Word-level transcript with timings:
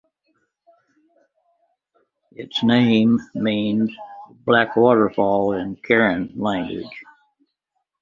Its 2.31 2.63
name 2.63 3.19
means 3.35 3.91
""black 4.43 4.75
waterfall"" 4.75 5.53
in 5.53 5.75
Karen 5.75 6.33
language. 6.37 7.03